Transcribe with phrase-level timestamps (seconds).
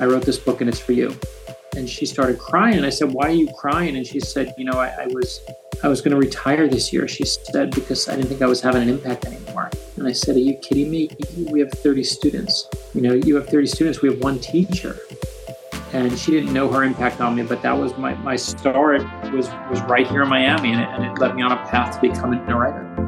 [0.00, 1.14] I wrote this book and it's for you.
[1.76, 2.76] And she started crying.
[2.76, 3.96] And I said, Why are you crying?
[3.96, 5.40] And she said, You know, I, I was
[5.84, 8.60] I was going to retire this year, she said, because I didn't think I was
[8.60, 9.68] having an impact anymore.
[9.96, 11.10] And I said, Are you kidding me?
[11.50, 12.68] We have 30 students.
[12.94, 14.96] You know, you have 30 students, we have one teacher.
[15.92, 19.02] And she didn't know her impact on me, but that was my, my start
[19.32, 21.96] was, was right here in Miami, and it, and it led me on a path
[21.96, 23.01] to becoming a writer.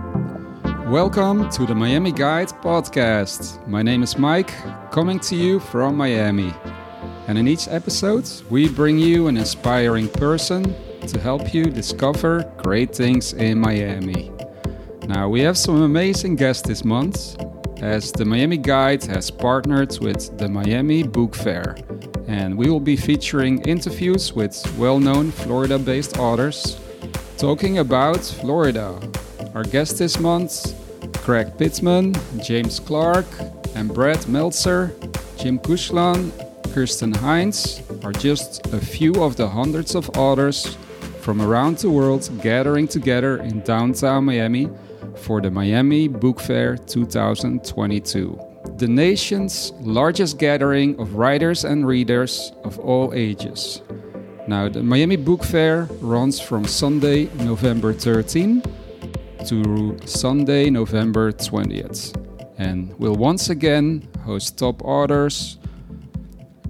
[0.88, 3.66] Welcome to the Miami Guide podcast.
[3.66, 4.52] My name is Mike,
[4.90, 6.52] coming to you from Miami.
[7.26, 10.74] And in each episode, we bring you an inspiring person
[11.06, 14.30] to help you discover great things in Miami.
[15.08, 17.40] Now, we have some amazing guests this month,
[17.78, 21.76] as the Miami Guide has partnered with the Miami Book Fair.
[22.28, 26.78] And we will be featuring interviews with well known Florida based authors
[27.38, 29.00] talking about Florida.
[29.54, 30.74] Our guests this month
[31.18, 33.26] Craig Pittman, James Clark,
[33.76, 34.92] and Brad Meltzer,
[35.38, 36.32] Jim Kushlan,
[36.72, 40.76] Kirsten Hines are just a few of the hundreds of authors
[41.20, 44.68] from around the world gathering together in downtown Miami
[45.18, 48.40] for the Miami Book Fair 2022,
[48.78, 53.82] the nation's largest gathering of writers and readers of all ages.
[54.48, 58.60] Now, the Miami Book Fair runs from Sunday, November 13
[59.46, 62.14] to Sunday, November 20th,
[62.58, 65.58] and will once again host top authors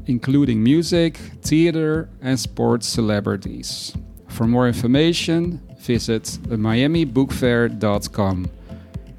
[0.07, 3.95] including music, theater, and sports celebrities.
[4.29, 8.51] For more information, visit miamibookfair.com.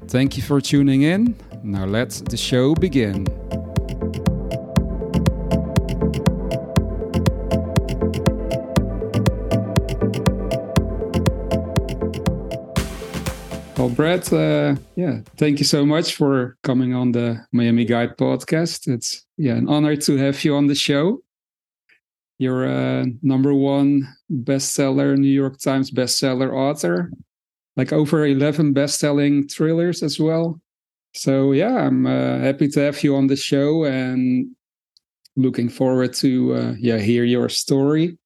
[0.08, 1.36] Thank you for tuning in.
[1.62, 3.26] Now let the show begin.
[13.86, 18.92] Well, Brad, uh, yeah, thank you so much for coming on the Miami Guide podcast.
[18.92, 21.22] It's yeah an honor to have you on the show.
[22.38, 27.12] You're a number one bestseller, New York Times bestseller author,
[27.76, 30.60] like over 11 best-selling thrillers as well.
[31.14, 34.48] So yeah, I'm uh, happy to have you on the show and
[35.36, 38.18] looking forward to uh, yeah hear your story.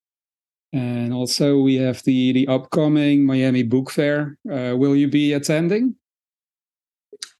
[0.72, 4.38] And also, we have the the upcoming Miami Book Fair.
[4.50, 5.96] Uh, will you be attending?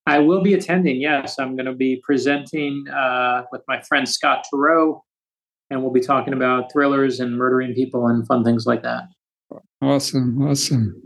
[0.06, 1.00] I will be attending.
[1.00, 5.02] Yes, I'm going to be presenting uh, with my friend Scott Turow,
[5.70, 9.04] and we'll be talking about thrillers and murdering people and fun things like that.
[9.80, 11.00] Awesome, awesome.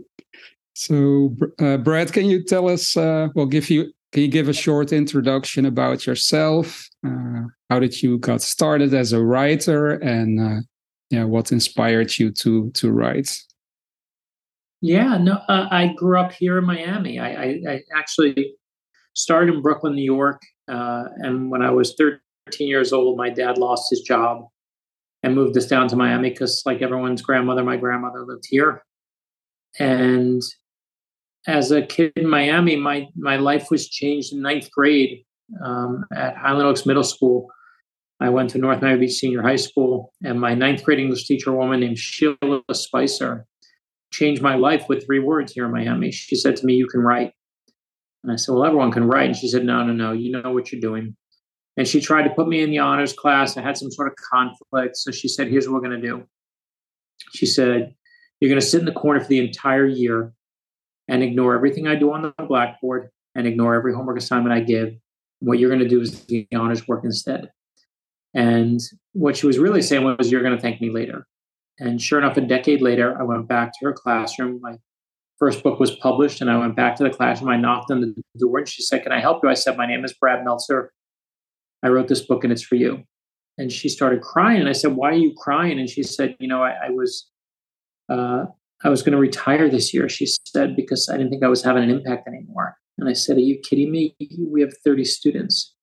[0.73, 2.97] So, uh, Brad, can you tell us?
[2.97, 6.89] Uh, well, give you can you give a short introduction about yourself?
[7.05, 10.61] Uh, how did you got started as a writer, and uh,
[11.09, 13.37] yeah, what inspired you to to write?
[14.81, 17.19] Yeah, no, uh, I grew up here in Miami.
[17.19, 18.55] I, I, I actually
[19.13, 23.57] started in Brooklyn, New York, uh, and when I was 13 years old, my dad
[23.57, 24.47] lost his job
[25.23, 28.83] and moved us down to Miami because, like everyone's grandmother, my grandmother lived here.
[29.79, 30.41] And
[31.47, 35.25] as a kid in Miami, my my life was changed in ninth grade
[35.63, 37.49] um, at Highland Oaks Middle School.
[38.19, 41.51] I went to North Miami Beach Senior High School, and my ninth grade English teacher,
[41.51, 43.45] a woman named Sheila Spicer,
[44.11, 46.11] changed my life with three words here in Miami.
[46.11, 47.33] She said to me, You can write.
[48.23, 49.27] And I said, Well, everyone can write.
[49.27, 51.15] And she said, No, no, no, you know what you're doing.
[51.77, 53.57] And she tried to put me in the honors class.
[53.57, 54.95] I had some sort of conflict.
[54.95, 56.23] So she said, Here's what we're going to do.
[57.33, 57.93] She said,
[58.39, 60.33] You're going to sit in the corner for the entire year
[61.09, 64.95] and ignore everything I do on the blackboard and ignore every homework assignment I give.
[65.39, 67.51] What you're going to do is the honors work instead.
[68.35, 68.81] And
[69.13, 71.25] what she was really saying was, You're going to thank me later.
[71.79, 74.59] And sure enough, a decade later, I went back to her classroom.
[74.61, 74.77] My
[75.39, 77.49] first book was published, and I went back to the classroom.
[77.49, 79.49] I knocked on the door, and she said, Can I help you?
[79.49, 80.91] I said, My name is Brad Meltzer.
[81.81, 83.03] I wrote this book, and it's for you.
[83.57, 84.59] And she started crying.
[84.59, 85.79] And I said, Why are you crying?
[85.79, 87.27] And she said, You know, I, I was.
[88.07, 88.45] Uh,
[88.83, 91.63] I was going to retire this year, she said, because I didn't think I was
[91.63, 92.75] having an impact anymore.
[92.97, 94.15] And I said, Are you kidding me?
[94.37, 95.74] We have 30 students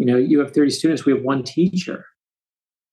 [0.00, 2.06] you know, you have 30 students, we have one teacher.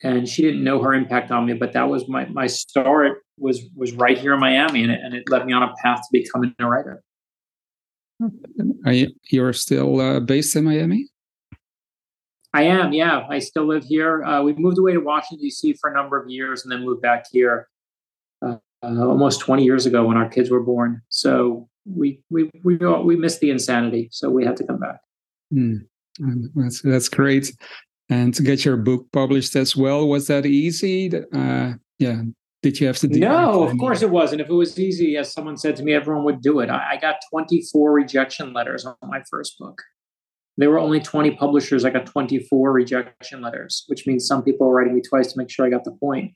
[0.04, 3.62] And she didn't know her impact on me, but that was my my start was
[3.76, 6.08] was right here in Miami, and it, and it led me on a path to
[6.12, 7.02] becoming a writer.
[8.86, 11.10] Are you you're still uh, based in Miami?
[12.54, 13.26] I am, yeah.
[13.28, 14.24] I still live here.
[14.24, 15.74] Uh, we moved away to Washington D.C.
[15.82, 17.68] for a number of years, and then moved back here
[18.46, 21.02] uh, almost 20 years ago when our kids were born.
[21.10, 25.00] So we we we we missed the insanity, so we had to come back.
[25.52, 25.88] Mm.
[26.56, 27.52] That's that's great.
[28.10, 31.12] And to get your book published as well, was that easy?
[31.34, 32.22] Uh, yeah.
[32.64, 33.08] Did you have to?
[33.08, 34.42] No, of course it wasn't.
[34.42, 36.70] If it was easy, as someone said to me, everyone would do it.
[36.70, 39.82] I, I got 24 rejection letters on my first book.
[40.58, 41.86] there were only 20 publishers.
[41.86, 45.52] I got 24 rejection letters, which means some people were writing me twice to make
[45.52, 46.34] sure I got the point.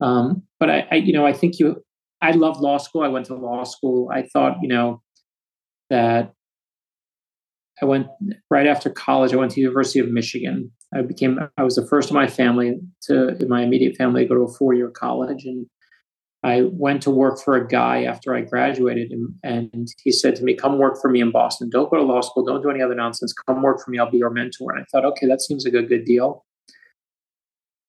[0.00, 1.82] Um, but I, I, you know, I think you,
[2.20, 3.02] I loved law school.
[3.02, 4.10] I went to law school.
[4.12, 5.02] I thought, you know,
[5.88, 6.32] that
[7.80, 8.06] I went
[8.50, 9.32] right after college.
[9.32, 10.70] I went to University of Michigan.
[10.94, 14.28] I became, I was the first in my family to, in my immediate family, to
[14.28, 15.44] go to a four year college.
[15.44, 15.66] And
[16.42, 20.44] I went to work for a guy after I graduated, and, and, he said to
[20.44, 21.68] me, Come work for me in Boston.
[21.68, 22.44] Don't go to law school.
[22.44, 23.32] Don't do any other nonsense.
[23.32, 23.98] Come work for me.
[23.98, 24.72] I'll be your mentor.
[24.72, 26.44] And I thought, okay, that seems like a good deal.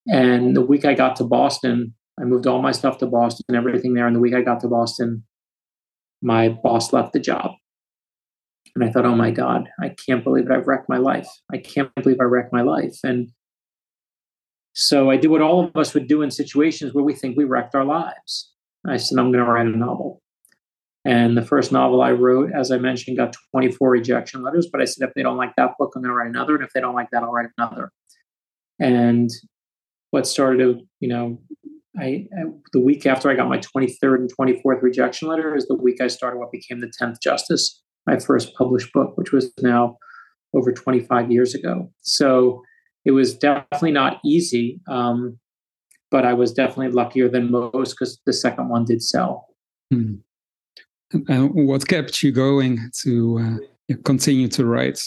[0.08, 3.94] And the week I got to Boston, I moved all my stuff to Boston, everything
[3.94, 4.06] there.
[4.06, 5.24] And the week I got to Boston,
[6.20, 7.52] my boss left the job.
[8.74, 10.52] And I thought, oh my God, I can't believe it.
[10.52, 11.28] I've wrecked my life.
[11.52, 12.98] I can't believe I wrecked my life.
[13.02, 13.30] And
[14.74, 17.44] so I did what all of us would do in situations where we think we
[17.44, 18.52] wrecked our lives.
[18.86, 20.22] I said, I'm going to write a novel.
[21.04, 24.68] And the first novel I wrote, as I mentioned, got 24 rejection letters.
[24.70, 26.54] But I said, if they don't like that book, I'm going to write another.
[26.54, 27.90] And if they don't like that, I'll write another.
[28.78, 29.30] And
[30.10, 31.40] what started you know,
[31.98, 35.74] I, I, the week after I got my 23rd and 24th rejection letter is the
[35.74, 39.96] week I started what became the 10th Justice, my first published book, which was now
[40.54, 41.90] over 25 years ago.
[42.02, 42.62] So
[43.04, 45.38] it was definitely not easy, um,
[46.10, 49.46] but I was definitely luckier than most because the second one did sell.
[49.90, 50.16] Hmm.
[51.28, 53.58] And what kept you going to
[53.90, 55.00] uh, continue to write?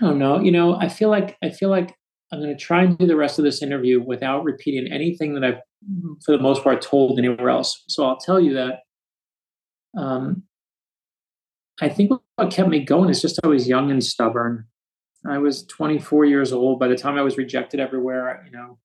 [0.00, 0.40] I don't know.
[0.40, 1.94] You know, I feel like I feel like
[2.32, 5.44] I'm going to try and do the rest of this interview without repeating anything that
[5.44, 5.60] I've,
[6.24, 7.84] for the most part, told anywhere else.
[7.88, 8.80] So I'll tell you that
[9.98, 10.44] um,
[11.80, 14.66] I think what kept me going is just I was young and stubborn.
[15.26, 16.78] I was 24 years old.
[16.78, 18.78] By the time I was rejected everywhere, you know,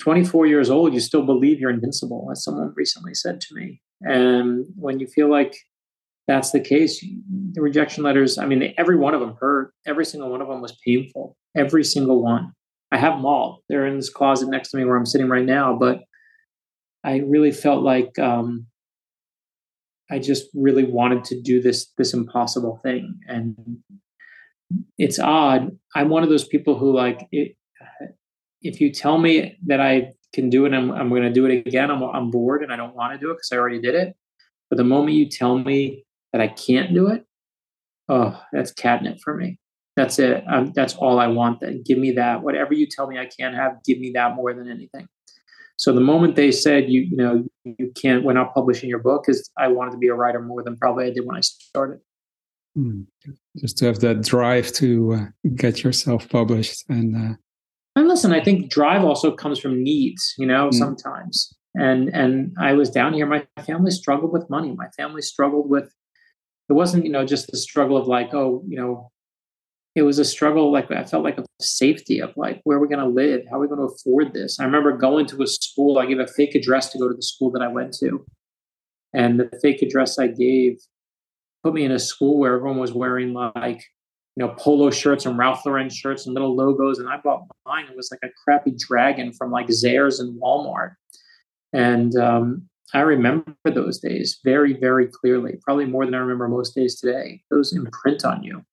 [0.00, 3.80] 24 years old, you still believe you're invincible, as someone recently said to me.
[4.02, 5.56] And when you feel like
[6.28, 7.04] that's the case,
[7.52, 9.72] the rejection letters, I mean, every one of them hurt.
[9.86, 11.36] Every single one of them was painful.
[11.56, 12.52] Every single one.
[12.90, 13.62] I have them all.
[13.68, 15.76] They're in this closet next to me where I'm sitting right now.
[15.76, 16.00] But
[17.04, 18.66] I really felt like um,
[20.10, 23.56] I just really wanted to do this this impossible thing, and
[24.98, 25.76] it's odd.
[25.94, 27.56] I'm one of those people who like it,
[28.62, 31.66] if you tell me that I can do it, I'm, I'm going to do it
[31.66, 31.90] again.
[31.90, 34.14] I'm, I'm bored and I don't want to do it because I already did it.
[34.70, 37.24] But the moment you tell me that I can't do it,
[38.08, 39.58] oh, that's catnip for me.
[39.96, 40.42] That's it.
[40.50, 41.60] Um, that's all I want.
[41.60, 42.42] Then give me that.
[42.42, 45.06] Whatever you tell me I can't have, give me that more than anything.
[45.82, 49.24] So the moment they said you you know you can't, we're not publishing your book,
[49.26, 51.98] is I wanted to be a writer more than probably I did when I started.
[52.78, 53.06] Mm.
[53.56, 57.16] Just to have that drive to uh, get yourself published and.
[57.16, 57.34] Uh...
[57.96, 60.34] And listen, I think drive also comes from needs.
[60.38, 60.74] You know, mm.
[60.74, 63.26] sometimes, and and I was down here.
[63.26, 64.72] My family struggled with money.
[64.78, 65.92] My family struggled with.
[66.68, 69.10] It wasn't you know just the struggle of like oh you know
[69.94, 72.88] it was a struggle like i felt like a safety of like where are we
[72.88, 73.42] going to live?
[73.50, 74.58] How are we going to afford this?
[74.58, 77.22] I remember going to a school i gave a fake address to go to the
[77.22, 78.24] school that i went to.
[79.14, 80.78] And the fake address i gave
[81.62, 83.84] put me in a school where everyone was wearing like
[84.36, 86.98] you know polo shirts and ralph lauren shirts and little logos.
[86.98, 87.86] And i bought mine.
[87.90, 90.94] It was like a crappy dragon from like Zayre's and walmart.
[91.72, 96.74] And um, i remember those days very very clearly probably more than i remember most
[96.74, 97.42] days today.
[97.50, 98.64] Those imprint on you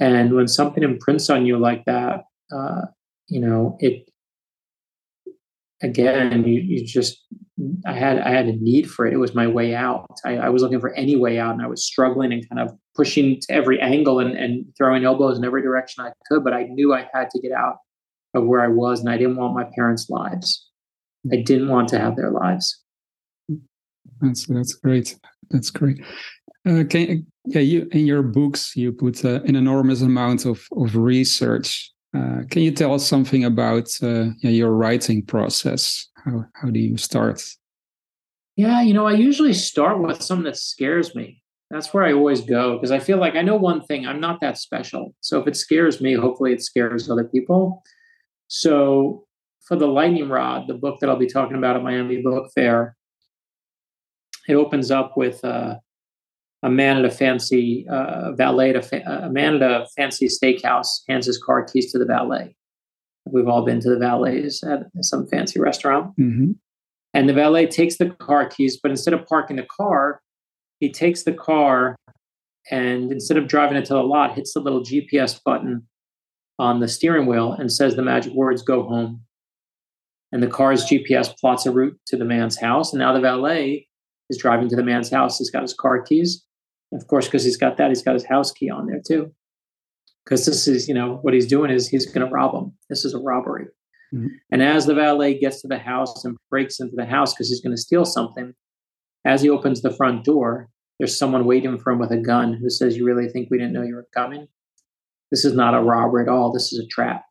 [0.00, 2.24] and when something imprints on you like that,
[2.54, 2.82] uh,
[3.28, 4.08] you know, it
[5.82, 7.24] again, you, you just
[7.86, 9.12] I had I had a need for it.
[9.12, 10.06] It was my way out.
[10.24, 12.76] I, I, was looking for any way out, and I was struggling and kind of
[12.94, 16.44] pushing to every angle and, and throwing elbows in every direction I could.
[16.44, 17.78] But I knew I had to get out
[18.34, 20.68] of where I was, and I didn't want my parents' lives.
[21.32, 22.80] I didn't want to have their lives.
[24.20, 25.18] That's that's great.
[25.50, 26.00] That's great.
[26.66, 30.96] Uh, can yeah, you in your books you put uh, an enormous amount of of
[30.96, 31.90] research.
[32.16, 36.08] Uh, can you tell us something about uh, yeah, your writing process?
[36.24, 37.42] How how do you start?
[38.56, 41.42] Yeah, you know, I usually start with something that scares me.
[41.70, 44.06] That's where I always go because I feel like I know one thing.
[44.06, 45.14] I'm not that special.
[45.20, 47.82] So if it scares me, hopefully it scares other people.
[48.48, 49.26] So
[49.60, 52.96] for the lightning rod, the book that I'll be talking about at Miami Book Fair,
[54.48, 55.76] it opens up with uh,
[56.62, 61.02] a man at a fancy uh, valet, a, fa- a man at a fancy steakhouse
[61.08, 62.54] hands his car keys to the valet.
[63.26, 66.16] We've all been to the valets at some fancy restaurant.
[66.18, 66.52] Mm-hmm.
[67.14, 70.20] And the valet takes the car keys, but instead of parking the car,
[70.80, 71.96] he takes the car
[72.70, 75.86] and instead of driving it to the lot, hits the little GPS button
[76.58, 79.22] on the steering wheel and says the magic words, go home.
[80.32, 82.92] And the car's GPS plots a route to the man's house.
[82.92, 83.86] And now the valet
[84.28, 85.38] is driving to the man's house.
[85.38, 86.44] He's got his car keys.
[86.92, 89.32] Of course, because he's got that, he's got his house key on there too.
[90.24, 92.72] because this is, you know, what he's doing is he's going to rob him.
[92.90, 93.66] This is a robbery.
[94.14, 94.26] Mm-hmm.
[94.52, 97.62] And as the valet gets to the house and breaks into the house because he's
[97.62, 98.52] going to steal something,
[99.24, 100.68] as he opens the front door,
[100.98, 103.72] there's someone waiting for him with a gun who says, You really think we didn't
[103.72, 104.48] know you were coming?
[105.30, 106.52] This is not a robbery at all.
[106.52, 107.24] This is a trap.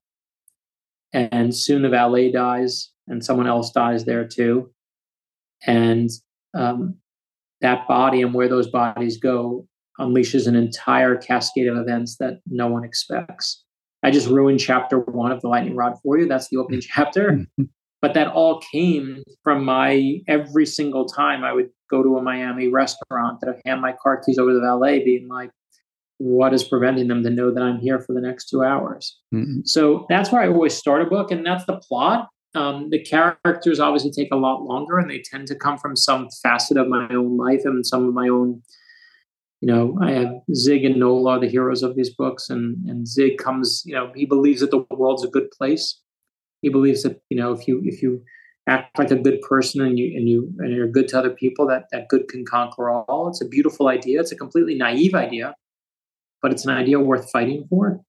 [1.13, 4.71] And soon the valet dies, and someone else dies there too.
[5.65, 6.09] And
[6.55, 6.95] um,
[7.61, 9.67] that body and where those bodies go
[9.99, 13.63] unleashes an entire cascade of events that no one expects.
[14.03, 16.27] I just ruined chapter one of the lightning rod for you.
[16.27, 17.45] That's the opening chapter.
[18.01, 22.67] But that all came from my every single time I would go to a Miami
[22.67, 25.49] restaurant that I hand my car keys over to the valet, being like,
[26.19, 29.19] what is preventing them to know that I'm here for the next two hours?
[29.33, 29.61] Mm-hmm.
[29.65, 32.29] So that's where I always start a book, and that's the plot.
[32.55, 36.29] Um, the characters obviously take a lot longer, and they tend to come from some
[36.41, 38.61] facet of my own life and some of my own
[39.61, 43.37] you know, I have Zig and Nola, the heroes of these books, and and Zig
[43.37, 45.99] comes, you know, he believes that the world's a good place.
[46.61, 48.23] He believes that you know if you if you
[48.67, 51.65] act like a good person and you and you and you're good to other people,
[51.67, 53.27] that that good can conquer all.
[53.29, 54.19] It's a beautiful idea.
[54.19, 55.55] It's a completely naive idea,
[56.41, 57.99] but it's an idea worth fighting for.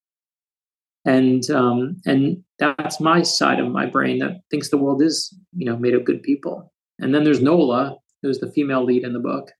[1.05, 5.65] And um, and that's my side of my brain that thinks the world is you
[5.65, 6.71] know made of good people.
[6.99, 9.51] And then there's Nola, who's the female lead in the book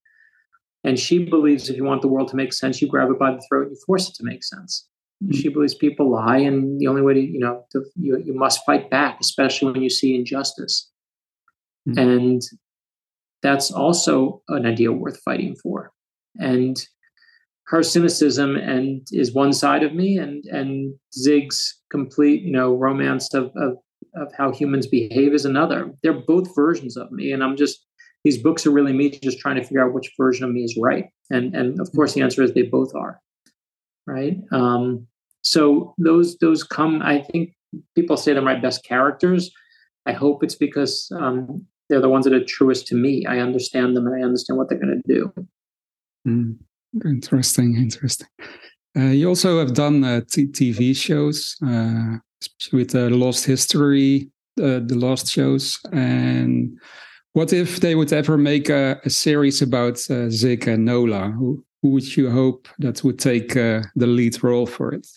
[0.84, 3.31] and she believes if you want the world to make sense, you grab it by
[3.31, 4.88] the throat and you force it to make sense.
[5.24, 5.34] Mm-hmm.
[5.34, 8.65] She believes people lie, and the only way to, you know, to, you, you must
[8.65, 10.89] fight back, especially when you see injustice.
[11.88, 12.00] Mm-hmm.
[12.00, 12.41] And
[13.41, 15.91] that's also an idea worth fighting for.
[16.39, 16.81] And
[17.69, 23.33] her cynicism and is one side of me, and and Zig's complete, you know, romance
[23.33, 23.77] of, of
[24.15, 25.91] of how humans behave is another.
[26.01, 27.85] They're both versions of me, and I'm just
[28.23, 30.77] these books are really me just trying to figure out which version of me is
[30.81, 31.05] right.
[31.29, 33.21] And and of course the answer is they both are.
[34.07, 34.38] Right.
[34.51, 35.05] Um,
[35.41, 37.01] so those those come.
[37.03, 37.53] I think
[37.95, 39.51] people say they're my best characters.
[40.07, 43.27] I hope it's because um, they're the ones that are truest to me.
[43.27, 45.33] I understand them and I understand what they're going to do.
[46.27, 46.57] Mm,
[47.05, 48.27] interesting, interesting.
[48.98, 52.17] Uh, you also have done uh, t- TV shows, uh,
[52.74, 54.29] with uh, Lost History,
[54.60, 56.79] uh, the Lost shows, and
[57.34, 61.29] what if they would ever make a, a series about uh, Zig and Nola?
[61.31, 65.08] Who, who would you hope that would take uh, the lead role for it?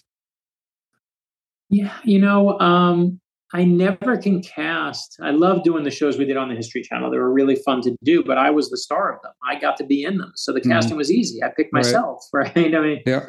[1.71, 3.19] Yeah, you know, um,
[3.55, 5.19] I never can cast.
[5.23, 7.11] I love doing the shows we did on the History Channel.
[7.11, 9.33] They were really fun to do, but I was the star of them.
[9.47, 10.71] I got to be in them, so the mm-hmm.
[10.71, 11.43] casting was easy.
[11.43, 12.51] I picked myself, right?
[12.57, 12.75] right?
[12.75, 13.27] I mean, yeah.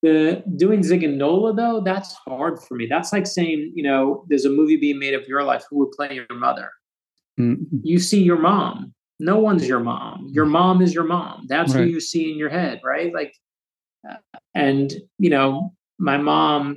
[0.00, 2.86] The doing Zig and Nola though, that's hard for me.
[2.88, 5.64] That's like saying, you know, there's a movie being made of your life.
[5.70, 6.70] Who would play your mother?
[7.38, 7.78] Mm-hmm.
[7.82, 8.94] You see your mom.
[9.20, 10.28] No one's your mom.
[10.32, 10.52] Your mm-hmm.
[10.52, 11.46] mom is your mom.
[11.48, 11.82] That's right.
[11.82, 13.12] who you see in your head, right?
[13.12, 13.34] Like,
[14.08, 14.16] uh,
[14.54, 16.76] and you know, my mom,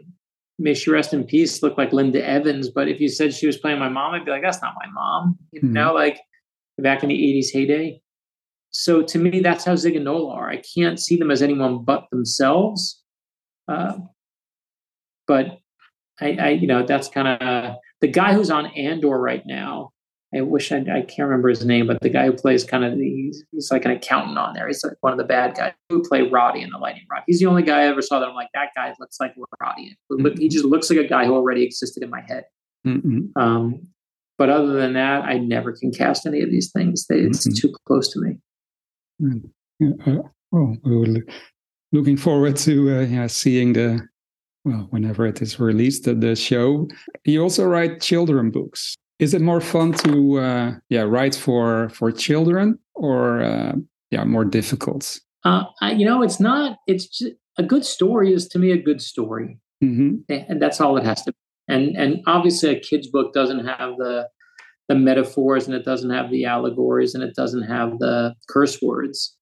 [0.62, 2.70] may she rest in peace, look like Linda Evans.
[2.70, 4.90] But if you said she was playing my mom, I'd be like, that's not my
[4.92, 5.38] mom.
[5.52, 5.74] You mm-hmm.
[5.74, 6.20] know, like
[6.78, 8.02] back in the '80s heyday.
[8.72, 10.50] So to me, that's how Zig and Nola are.
[10.50, 13.04] I can't see them as anyone but themselves.
[13.68, 13.98] Uh,
[15.28, 15.60] but
[16.20, 19.92] I, I, you know, that's kind of the guy who's on Andor right now
[20.34, 22.94] I wish I, I can't remember his name, but the guy who plays kind of
[22.94, 24.66] he's, he's like an accountant on there.
[24.68, 27.24] He's like one of the bad guys who play Roddy in the Lightning Rod.
[27.28, 29.98] He's the only guy I ever saw that I'm like that guy looks like Roddy.
[30.12, 30.40] Mm-hmm.
[30.40, 32.46] He just looks like a guy who already existed in my head.
[32.88, 33.42] Mm-hmm.
[33.42, 33.88] Um,
[34.38, 37.06] but other than that, I never can cast any of these things.
[37.08, 37.68] They, it's mm-hmm.
[37.68, 38.38] too close to me.
[39.22, 39.50] Mm.
[40.08, 41.24] Uh, well, we're
[41.92, 44.08] looking forward to uh, yeah, seeing the
[44.64, 46.88] well whenever it is released the, the show.
[47.26, 52.12] You also write children books is it more fun to uh, yeah write for for
[52.12, 53.74] children or uh,
[54.10, 55.20] yeah more difficult?
[55.46, 58.78] Uh, I, you know it's not it's just, a good story is to me a
[58.78, 59.58] good story.
[59.84, 60.32] Mm-hmm.
[60.32, 61.38] and that's all it has to be.
[61.68, 64.28] And and obviously a kid's book doesn't have the
[64.90, 69.38] the metaphors and it doesn't have the allegories and it doesn't have the curse words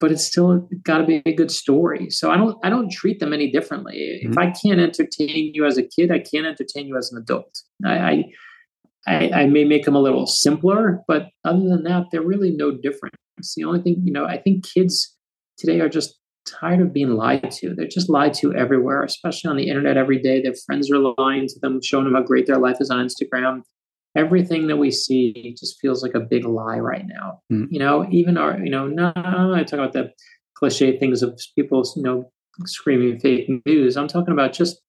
[0.00, 3.20] but it's still got to be a good story so i don't i don't treat
[3.20, 4.32] them any differently mm-hmm.
[4.32, 7.62] if i can't entertain you as a kid i can't entertain you as an adult
[7.84, 8.24] I, I
[9.06, 12.70] I, I, may make them a little simpler, but other than that, they're really no
[12.70, 13.14] different.
[13.36, 15.14] It's the only thing, you know, I think kids
[15.58, 17.74] today are just tired of being lied to.
[17.74, 20.42] They're just lied to everywhere, especially on the internet every day.
[20.42, 23.62] Their friends are lying to them, showing them how great their life is on Instagram.
[24.16, 27.40] Everything that we see just feels like a big lie right now.
[27.52, 27.66] Mm.
[27.70, 30.12] You know, even our, you know, no, I talk about the
[30.56, 32.30] cliche things of people, you know,
[32.64, 33.96] screaming fake news.
[33.96, 34.80] I'm talking about just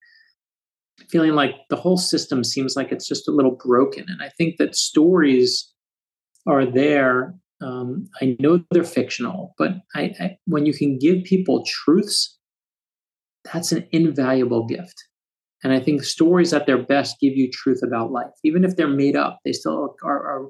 [1.10, 4.05] feeling like the whole system seems like it's just a little broken.
[4.08, 5.72] And I think that stories
[6.48, 7.36] are there.
[7.62, 12.36] Um, I know they're fictional, but I, I, when you can give people truths
[13.51, 15.05] that's an invaluable gift.
[15.65, 18.29] And I think stories at their best give you truth about life.
[18.43, 20.45] Even if they're made up, they still are, are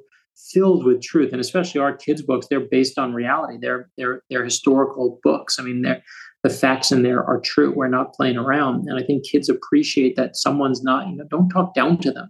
[0.51, 1.31] filled with truth.
[1.31, 3.57] And especially our kids' books, they're based on reality.
[3.62, 5.57] They're they're they're historical books.
[5.57, 6.03] I mean, they're
[6.43, 7.72] the facts in there are true.
[7.74, 8.89] We're not playing around.
[8.89, 12.29] And I think kids appreciate that someone's not, you know, don't talk down to them.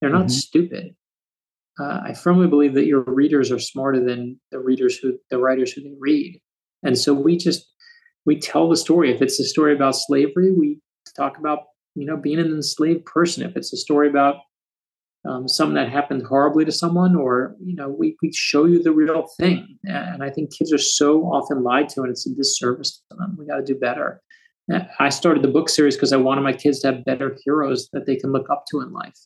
[0.00, 0.28] They're not mm-hmm.
[0.28, 0.94] stupid.
[1.80, 5.72] Uh, I firmly believe that your readers are smarter than the readers who, the writers
[5.72, 6.40] who they read.
[6.82, 7.66] And so we just,
[8.24, 9.10] we tell the story.
[9.10, 10.80] If it's a story about slavery, we
[11.16, 11.60] talk about,
[11.96, 13.42] you know, being an enslaved person.
[13.42, 14.36] If it's a story about
[15.28, 18.92] um, something that happened horribly to someone, or you know, we we show you the
[18.92, 19.78] real thing.
[20.12, 23.36] And I think kids are so often lied to, and it's a disservice to them.
[23.38, 24.22] We got to do better.
[24.98, 28.06] I started the book series because I wanted my kids to have better heroes that
[28.06, 29.18] they can look up to in life.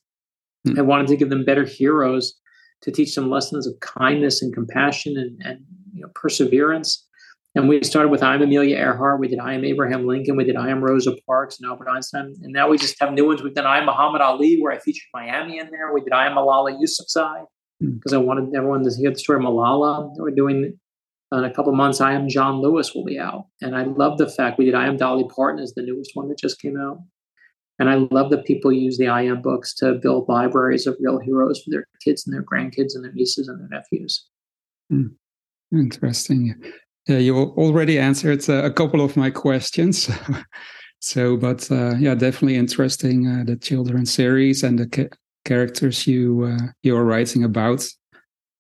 [0.69, 0.79] Mm.
[0.79, 2.35] I wanted to give them better heroes
[2.83, 7.07] to teach them lessons of kindness and compassion and, and you know, perseverance.
[7.55, 9.19] And we started with I am Amelia Earhart.
[9.19, 10.37] We did I am Abraham Lincoln.
[10.37, 12.35] We did I am Rosa Parks and Albert Einstein.
[12.43, 13.43] And now we just have new ones.
[13.43, 15.93] We've done I am Muhammad Ali, where I featured Miami in there.
[15.93, 17.45] We did I am Malala Yousafzai
[17.81, 18.15] because hmm.
[18.15, 20.13] I wanted everyone to hear the story of Malala.
[20.17, 20.79] We're doing
[21.33, 22.01] in a couple months.
[22.01, 24.87] I am John Lewis will be out, and I love the fact we did I
[24.87, 26.99] am Dolly Parton is the newest one that just came out.
[27.79, 31.19] And I love that people use the I am books to build libraries of real
[31.19, 34.27] heroes for their kids and their grandkids and their nieces and their nephews.
[34.93, 35.15] Mm.
[35.73, 36.61] Interesting.
[37.07, 40.11] Yeah, you already answered uh, a couple of my questions.
[41.01, 46.45] so, but uh, yeah, definitely interesting uh, the children series and the ca- characters you
[46.45, 47.87] uh, you are writing about.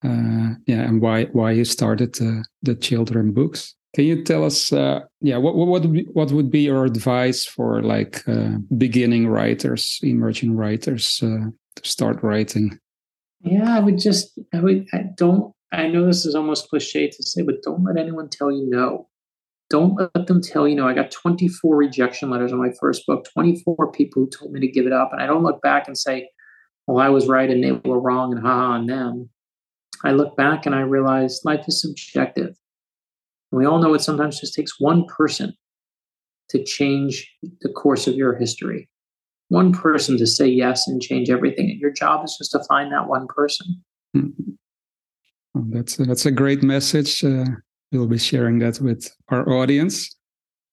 [0.03, 2.15] Uh, yeah, and why why you started
[2.63, 3.75] the children books.
[3.95, 7.45] Can you tell us, uh, yeah, what what would be, what would be your advice
[7.45, 8.25] for like
[8.79, 12.79] beginning writers, emerging writers to start writing?
[13.43, 17.23] Yeah, I would just I would I don't I know this is almost cliche to
[17.23, 19.09] say, but don't let anyone tell you no.
[19.69, 20.89] Don't let them tell you no.
[20.89, 24.67] I got 24 rejection letters on my first book, 24 people who told me to
[24.67, 25.11] give it up.
[25.12, 26.29] And I don't look back and say,
[26.87, 29.31] well, I was right and they were wrong and ha ha on them.
[30.03, 32.56] I look back and I realize life is subjective.
[33.52, 35.52] And we all know it sometimes just takes one person
[36.49, 37.30] to change
[37.61, 38.89] the course of your history.
[39.49, 41.71] One person to say yes and change everything.
[41.71, 43.83] And your job is just to find that one person.
[44.17, 44.52] Mm-hmm.
[45.56, 47.25] Oh, that's a, that's a great message.
[47.25, 47.45] Uh,
[47.93, 50.15] we'll be sharing that with our audience.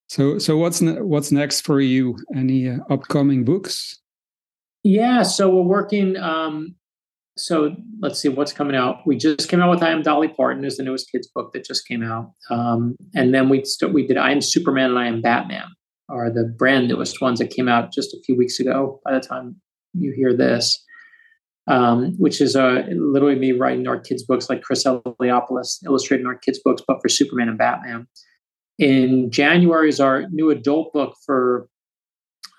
[0.10, 2.18] So, so what's ne- what's next for you?
[2.36, 4.00] Any uh, upcoming books?
[4.84, 6.16] Yeah, so we're working.
[6.18, 6.76] Um,
[7.38, 9.06] so let's see what's coming out.
[9.06, 11.66] We just came out with I Am Dolly Parton, is the newest kids book that
[11.66, 15.08] just came out, um, and then we st- we did I Am Superman and I
[15.08, 15.68] Am Batman,
[16.10, 19.02] are the brand newest ones that came out just a few weeks ago.
[19.04, 19.60] By the time
[19.94, 20.84] you hear this,
[21.68, 26.38] um, which is uh, literally me writing our kids' books like Chris Eliopoulos illustrating our
[26.38, 28.08] kids' books, but for Superman and Batman.
[28.80, 31.68] In January is our new adult book for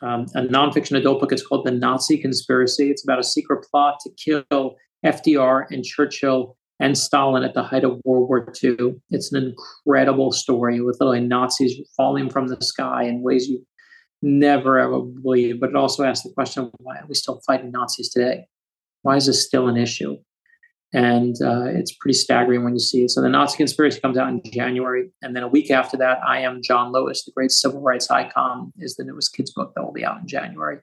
[0.03, 1.33] um, a nonfiction adult book.
[1.33, 2.91] It's called The Nazi Conspiracy.
[2.91, 7.85] It's about a secret plot to kill FDR and Churchill and Stalin at the height
[7.85, 8.97] of World War II.
[9.11, 13.65] It's an incredible story with literally Nazis falling from the sky in ways you
[14.23, 15.61] never ever believe.
[15.61, 18.47] But it also asks the question why are we still fighting Nazis today?
[19.03, 20.17] Why is this still an issue?
[20.93, 23.11] And uh, it's pretty staggering when you see it.
[23.11, 26.41] So the Nazi conspiracy comes out in January, and then a week after that, I
[26.41, 29.93] am John Lewis, the great civil rights icon, is the newest kids book that will
[29.93, 30.79] be out in January.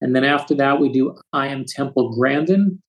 [0.00, 2.82] And then after that, we do I am Temple Grandin,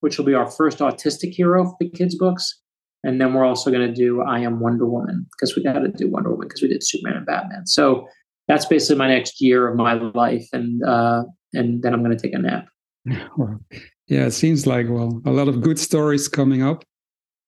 [0.00, 2.60] which will be our first autistic hero for the kids books.
[3.04, 5.88] And then we're also going to do I am Wonder Woman because we got to
[5.88, 7.66] do Wonder Woman because we did Superman and Batman.
[7.66, 8.08] So
[8.48, 11.22] that's basically my next year of my life, and uh,
[11.54, 12.66] and then I'm going to take a nap.
[14.08, 16.84] Yeah, it seems like well, a lot of good stories coming up.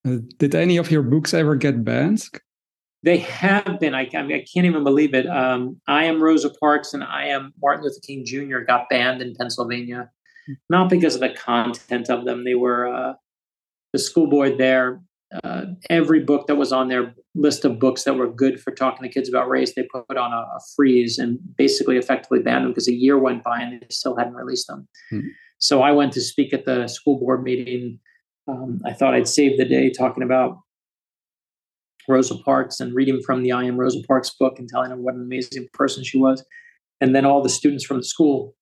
[0.07, 2.29] Uh, did any of your books ever get banned?
[3.03, 3.95] They have been.
[3.95, 5.27] I, I, mean, I can't even believe it.
[5.27, 8.59] Um, I am Rosa Parks and I am Martin Luther King Jr.
[8.59, 10.11] got banned in Pennsylvania,
[10.69, 12.45] not because of the content of them.
[12.45, 13.15] They were uh,
[13.95, 15.01] the school board there.
[15.45, 19.03] Uh, every book that was on their list of books that were good for talking
[19.03, 22.73] to kids about race, they put on a, a freeze and basically effectively banned them
[22.73, 24.89] because a year went by and they still hadn't released them.
[25.09, 25.21] Hmm.
[25.61, 28.01] So I went to speak at the school board meeting.
[28.49, 30.59] Um, I thought I'd save the day talking about
[32.09, 35.15] Rosa Parks and reading from the I Am Rosa Parks book and telling them what
[35.15, 36.45] an amazing person she was.
[37.01, 38.55] And then all the students from the school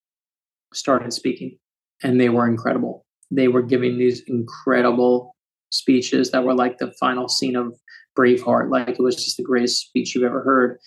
[0.75, 1.57] started speaking,
[2.03, 3.07] and they were incredible.
[3.31, 5.35] They were giving these incredible
[5.71, 7.75] speeches that were like the final scene of
[8.19, 10.79] Braveheart, like it was just the greatest speech you've ever heard.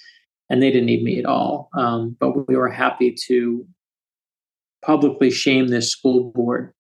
[0.50, 1.70] And they didn't need me at all.
[1.78, 3.66] Um, but we were happy to
[4.86, 6.74] publicly shame this school board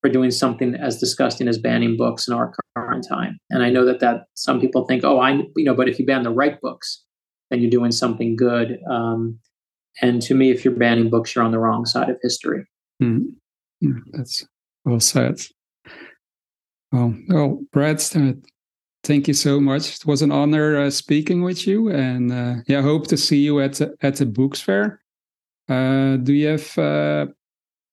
[0.00, 3.38] for doing something as disgusting as banning books in our current time.
[3.50, 6.06] And I know that that some people think, oh, I you know, but if you
[6.06, 7.04] ban the right books,
[7.50, 8.78] then you're doing something good.
[8.90, 9.38] Um,
[10.02, 12.64] And to me, if you're banning books, you're on the wrong side of history.
[13.02, 13.34] Mm.
[14.12, 14.46] That's
[14.84, 15.40] well said.
[16.92, 18.00] Well, well, Brad,
[19.02, 19.96] thank you so much.
[19.96, 23.60] It was an honor uh, speaking with you, and uh, yeah, hope to see you
[23.60, 25.02] at the, at the books fair.
[25.68, 27.26] Uh, do you have uh,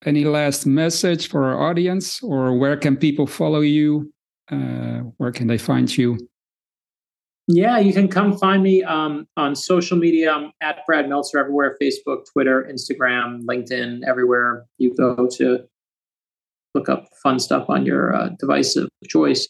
[0.05, 4.12] any last message for our audience, or where can people follow you?
[4.51, 6.17] Uh, where can they find you?
[7.47, 10.31] Yeah, you can come find me um, on social media.
[10.31, 15.60] I'm at Brad Meltzer everywhere Facebook, Twitter, Instagram, LinkedIn, everywhere you go to
[16.75, 19.47] look up fun stuff on your uh, device of choice.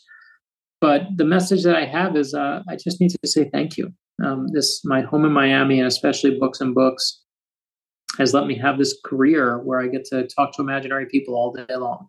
[0.80, 3.92] But the message that I have is uh, I just need to say thank you.
[4.24, 7.24] Um, this my home in Miami, and especially books and books,
[8.18, 11.52] has let me have this career where I get to talk to imaginary people all
[11.52, 12.08] day long,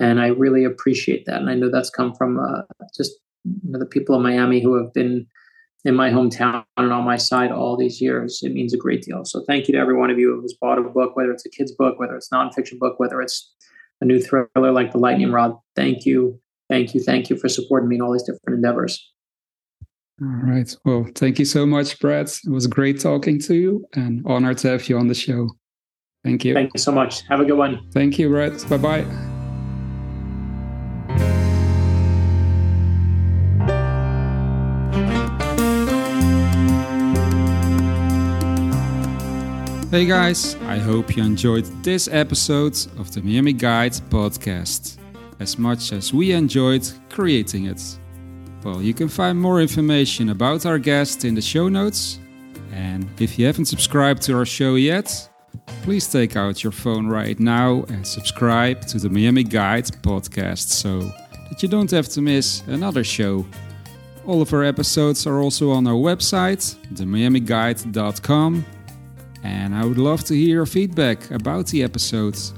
[0.00, 1.40] and I really appreciate that.
[1.40, 2.62] And I know that's come from uh,
[2.96, 3.12] just
[3.44, 5.26] you know, the people in Miami who have been
[5.84, 8.40] in my hometown and on my side all these years.
[8.42, 9.24] It means a great deal.
[9.24, 11.50] So thank you to every one of you who's bought a book, whether it's a
[11.50, 13.54] kid's book, whether it's nonfiction book, whether it's
[14.00, 15.56] a new thriller like The Lightning Rod.
[15.76, 19.12] Thank you, thank you, thank you for supporting me in all these different endeavors.
[20.22, 20.74] All right.
[20.84, 22.28] Well, thank you so much, Brad.
[22.28, 25.50] It was great talking to you and honored to have you on the show.
[26.24, 26.54] Thank you.
[26.54, 27.26] Thank you so much.
[27.28, 27.90] Have a good one.
[27.92, 28.52] Thank you, Brad.
[28.68, 29.06] Bye bye.
[39.90, 44.98] Hey guys, I hope you enjoyed this episode of the Miami Guide podcast
[45.40, 47.98] as much as we enjoyed creating it.
[48.66, 52.18] Well, you can find more information about our guest in the show notes.
[52.72, 55.28] And if you haven't subscribed to our show yet,
[55.84, 60.98] please take out your phone right now and subscribe to the Miami Guide podcast so
[61.48, 63.46] that you don't have to miss another show.
[64.26, 68.66] All of our episodes are also on our website, themiamiguide.com
[69.44, 72.52] and I would love to hear your feedback about the episodes.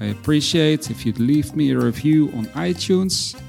[0.00, 3.40] I appreciate if you'd leave me a review on iTunes.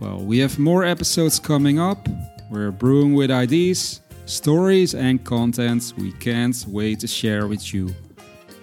[0.00, 2.08] Well, we have more episodes coming up.
[2.50, 7.94] We're brewing with ideas, stories, and content we can't wait to share with you.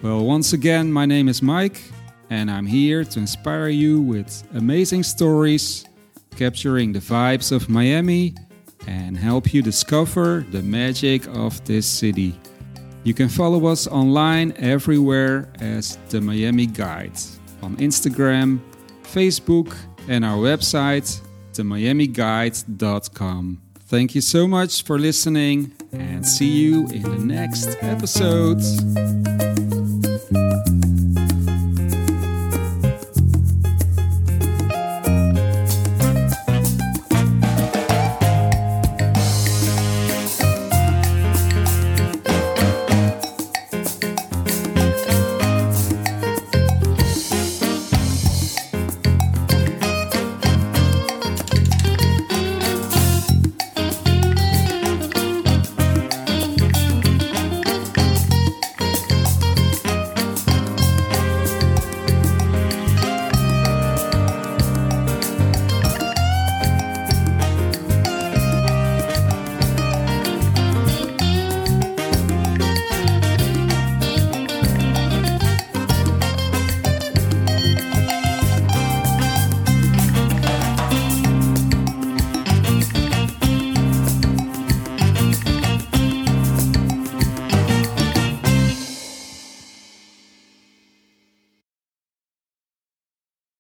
[0.02, 1.82] Well, once again, my name is Mike,
[2.30, 5.86] and I'm here to inspire you with amazing stories,
[6.36, 8.36] capturing the vibes of Miami,
[8.88, 12.38] and help you discover the magic of this city.
[13.04, 17.18] You can follow us online everywhere as the Miami Guide
[17.64, 18.60] on Instagram,
[19.04, 19.76] Facebook,
[20.08, 21.22] and our website,
[21.54, 23.62] themiamiguide.com.
[23.80, 28.62] Thank you so much for listening and see you in the next episode.